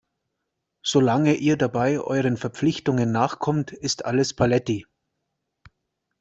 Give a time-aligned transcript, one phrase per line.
[0.81, 4.87] Solange ihr dabei euren Verpflichtungen nachkommt, ist alles paletti.